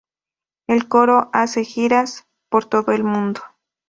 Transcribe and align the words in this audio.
El 0.65 0.87
coro 0.87 1.29
hace 1.31 1.63
giras 1.63 2.25
por 2.49 2.65
todo 2.65 2.91
el 2.91 3.03
mundo. 3.03 3.41